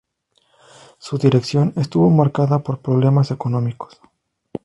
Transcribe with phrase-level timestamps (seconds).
[0.97, 4.01] Su dirección estuvo marcada por problemas económicos.